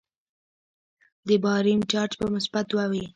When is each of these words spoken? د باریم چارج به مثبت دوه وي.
د 1.27 1.29
باریم 1.43 1.79
چارج 1.91 2.13
به 2.19 2.27
مثبت 2.35 2.65
دوه 2.71 2.85
وي. 2.91 3.05